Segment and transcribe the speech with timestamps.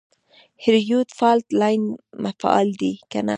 [0.63, 1.81] هریرود فالټ لاین
[2.41, 3.29] فعال دی که نه؟